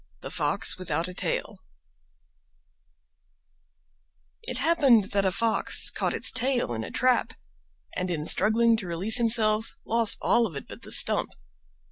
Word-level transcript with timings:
THE 0.21 0.31
FOX 0.31 0.79
WITHOUT 0.79 1.07
A 1.09 1.13
TAIL 1.13 1.59
It 4.41 4.57
happened 4.57 5.11
that 5.11 5.25
a 5.25 5.31
Fox 5.31 5.91
caught 5.91 6.15
its 6.15 6.31
tail 6.31 6.73
in 6.73 6.83
a 6.83 6.89
trap, 6.89 7.33
and 7.95 8.09
in 8.09 8.25
struggling 8.25 8.75
to 8.77 8.87
release 8.87 9.17
himself 9.17 9.75
lost 9.85 10.17
all 10.19 10.47
of 10.47 10.55
it 10.55 10.67
but 10.67 10.81
the 10.81 10.91
stump. 10.91 11.29